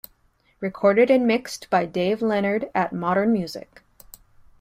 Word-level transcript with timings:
Recorded 0.61 1.11
and 1.11 1.27
Mixed 1.27 1.69
by 1.69 1.85
Dave 1.85 2.23
Leonard 2.23 2.71
at 2.73 2.91
Modern 2.91 3.31
Music. 3.31 3.83